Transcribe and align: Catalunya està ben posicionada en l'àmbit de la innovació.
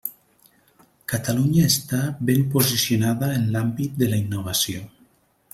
Catalunya 1.13 1.67
està 1.73 1.99
ben 2.31 2.41
posicionada 2.57 3.31
en 3.37 3.47
l'àmbit 3.57 4.03
de 4.03 4.13
la 4.15 4.21
innovació. 4.27 4.85